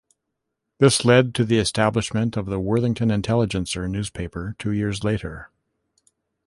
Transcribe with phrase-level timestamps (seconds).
[0.79, 5.51] This led to the establishment of the "Worthington Intelligencer" newspaper two years later.